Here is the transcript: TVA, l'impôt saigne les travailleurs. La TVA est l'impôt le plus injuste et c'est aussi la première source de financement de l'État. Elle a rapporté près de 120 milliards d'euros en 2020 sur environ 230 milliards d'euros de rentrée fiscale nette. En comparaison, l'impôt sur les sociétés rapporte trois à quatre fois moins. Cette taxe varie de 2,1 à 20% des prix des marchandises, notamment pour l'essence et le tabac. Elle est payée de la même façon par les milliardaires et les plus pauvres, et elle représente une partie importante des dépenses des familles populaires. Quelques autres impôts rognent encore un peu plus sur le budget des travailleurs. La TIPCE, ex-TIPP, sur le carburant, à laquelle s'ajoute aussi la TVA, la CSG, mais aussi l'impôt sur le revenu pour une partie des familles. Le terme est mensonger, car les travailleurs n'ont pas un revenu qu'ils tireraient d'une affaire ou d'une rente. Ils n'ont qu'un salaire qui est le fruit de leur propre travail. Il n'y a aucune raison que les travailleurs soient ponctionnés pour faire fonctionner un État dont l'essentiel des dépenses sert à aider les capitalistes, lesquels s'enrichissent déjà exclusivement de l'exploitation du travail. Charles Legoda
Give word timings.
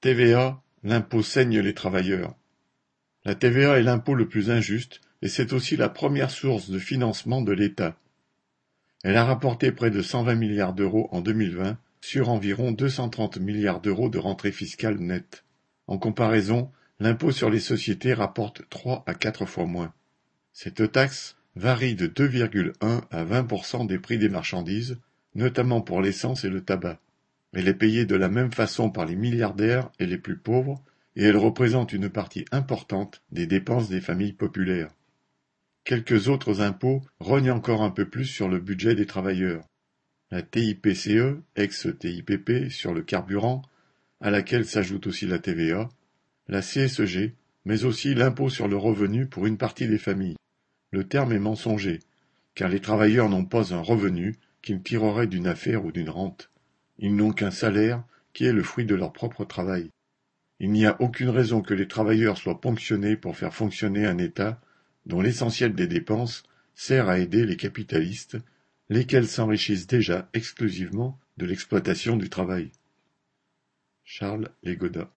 TVA, 0.00 0.62
l'impôt 0.82 1.22
saigne 1.22 1.58
les 1.58 1.74
travailleurs. 1.74 2.34
La 3.26 3.34
TVA 3.34 3.78
est 3.78 3.82
l'impôt 3.82 4.14
le 4.14 4.26
plus 4.26 4.50
injuste 4.50 5.02
et 5.20 5.28
c'est 5.28 5.52
aussi 5.52 5.76
la 5.76 5.90
première 5.90 6.30
source 6.30 6.70
de 6.70 6.78
financement 6.78 7.42
de 7.42 7.52
l'État. 7.52 7.98
Elle 9.04 9.18
a 9.18 9.26
rapporté 9.26 9.72
près 9.72 9.90
de 9.90 10.00
120 10.00 10.36
milliards 10.36 10.72
d'euros 10.72 11.10
en 11.12 11.20
2020 11.20 11.76
sur 12.00 12.30
environ 12.30 12.72
230 12.72 13.40
milliards 13.40 13.82
d'euros 13.82 14.08
de 14.08 14.18
rentrée 14.18 14.52
fiscale 14.52 14.96
nette. 14.98 15.44
En 15.86 15.98
comparaison, 15.98 16.70
l'impôt 16.98 17.30
sur 17.30 17.50
les 17.50 17.60
sociétés 17.60 18.14
rapporte 18.14 18.66
trois 18.70 19.04
à 19.06 19.12
quatre 19.12 19.44
fois 19.44 19.66
moins. 19.66 19.92
Cette 20.54 20.92
taxe 20.92 21.36
varie 21.56 21.94
de 21.94 22.06
2,1 22.06 23.02
à 23.10 23.24
20% 23.24 23.86
des 23.86 23.98
prix 23.98 24.16
des 24.16 24.30
marchandises, 24.30 24.98
notamment 25.34 25.82
pour 25.82 26.00
l'essence 26.00 26.44
et 26.44 26.48
le 26.48 26.62
tabac. 26.62 26.98
Elle 27.52 27.68
est 27.68 27.74
payée 27.74 28.06
de 28.06 28.14
la 28.14 28.28
même 28.28 28.52
façon 28.52 28.90
par 28.90 29.06
les 29.06 29.16
milliardaires 29.16 29.90
et 29.98 30.06
les 30.06 30.18
plus 30.18 30.36
pauvres, 30.36 30.82
et 31.16 31.24
elle 31.24 31.36
représente 31.36 31.92
une 31.92 32.08
partie 32.08 32.44
importante 32.52 33.22
des 33.32 33.46
dépenses 33.46 33.88
des 33.88 34.00
familles 34.00 34.32
populaires. 34.32 34.92
Quelques 35.84 36.28
autres 36.28 36.60
impôts 36.60 37.02
rognent 37.18 37.50
encore 37.50 37.82
un 37.82 37.90
peu 37.90 38.08
plus 38.08 38.26
sur 38.26 38.48
le 38.48 38.60
budget 38.60 38.94
des 38.94 39.06
travailleurs. 39.06 39.64
La 40.30 40.42
TIPCE, 40.42 41.40
ex-TIPP, 41.56 42.70
sur 42.70 42.94
le 42.94 43.02
carburant, 43.02 43.62
à 44.20 44.30
laquelle 44.30 44.66
s'ajoute 44.66 45.08
aussi 45.08 45.26
la 45.26 45.40
TVA, 45.40 45.88
la 46.46 46.62
CSG, 46.62 47.34
mais 47.64 47.84
aussi 47.84 48.14
l'impôt 48.14 48.48
sur 48.48 48.68
le 48.68 48.76
revenu 48.76 49.26
pour 49.26 49.46
une 49.46 49.58
partie 49.58 49.88
des 49.88 49.98
familles. 49.98 50.36
Le 50.92 51.04
terme 51.04 51.32
est 51.32 51.40
mensonger, 51.40 51.98
car 52.54 52.68
les 52.68 52.80
travailleurs 52.80 53.28
n'ont 53.28 53.44
pas 53.44 53.74
un 53.74 53.80
revenu 53.80 54.36
qu'ils 54.62 54.82
tireraient 54.82 55.26
d'une 55.26 55.46
affaire 55.46 55.84
ou 55.84 55.92
d'une 55.92 56.10
rente. 56.10 56.50
Ils 57.00 57.16
n'ont 57.16 57.32
qu'un 57.32 57.50
salaire 57.50 58.04
qui 58.34 58.44
est 58.44 58.52
le 58.52 58.62
fruit 58.62 58.84
de 58.84 58.94
leur 58.94 59.12
propre 59.12 59.44
travail. 59.44 59.90
Il 60.60 60.70
n'y 60.70 60.84
a 60.84 61.00
aucune 61.00 61.30
raison 61.30 61.62
que 61.62 61.72
les 61.72 61.88
travailleurs 61.88 62.36
soient 62.36 62.60
ponctionnés 62.60 63.16
pour 63.16 63.38
faire 63.38 63.54
fonctionner 63.54 64.04
un 64.04 64.18
État 64.18 64.60
dont 65.06 65.22
l'essentiel 65.22 65.74
des 65.74 65.86
dépenses 65.86 66.42
sert 66.74 67.08
à 67.08 67.18
aider 67.18 67.46
les 67.46 67.56
capitalistes, 67.56 68.36
lesquels 68.90 69.26
s'enrichissent 69.26 69.86
déjà 69.86 70.28
exclusivement 70.34 71.18
de 71.38 71.46
l'exploitation 71.46 72.18
du 72.18 72.28
travail. 72.28 72.70
Charles 74.04 74.50
Legoda 74.62 75.08